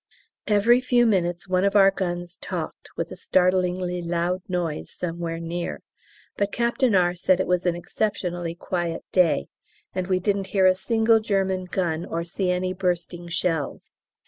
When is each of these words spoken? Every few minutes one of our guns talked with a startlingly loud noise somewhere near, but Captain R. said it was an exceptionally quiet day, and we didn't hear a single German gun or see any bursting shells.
Every 0.47 0.81
few 0.81 1.05
minutes 1.05 1.47
one 1.47 1.63
of 1.63 1.75
our 1.75 1.91
guns 1.91 2.35
talked 2.37 2.89
with 2.97 3.11
a 3.11 3.15
startlingly 3.15 4.01
loud 4.01 4.41
noise 4.47 4.89
somewhere 4.89 5.37
near, 5.39 5.83
but 6.37 6.51
Captain 6.51 6.95
R. 6.95 7.13
said 7.13 7.39
it 7.39 7.45
was 7.45 7.67
an 7.67 7.75
exceptionally 7.75 8.55
quiet 8.55 9.03
day, 9.11 9.45
and 9.93 10.07
we 10.07 10.19
didn't 10.19 10.47
hear 10.57 10.65
a 10.65 10.73
single 10.73 11.19
German 11.19 11.65
gun 11.65 12.07
or 12.07 12.23
see 12.23 12.49
any 12.49 12.73
bursting 12.73 13.27
shells. 13.27 13.91